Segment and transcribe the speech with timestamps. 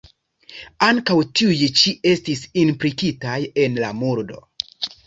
[0.85, 4.45] Ankaŭ tiuj ĉi estis implikitaj en la murdo.